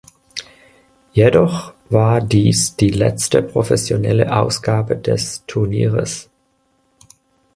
[1.13, 6.27] Jedoch war dies die letzte professionelle Ausgabe des Turnieres.